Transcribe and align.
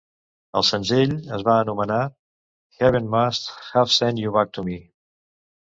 El 0.59 0.63
senzill 0.69 1.13
es 1.37 1.43
va 1.49 1.57
anomenar 1.65 1.99
"Heaven 2.79 3.13
Must 3.17 3.53
Have 3.69 3.97
Sent 4.01 4.23
You 4.25 4.37
Back 4.39 4.55
to 4.59 4.69
Me". 4.73 4.83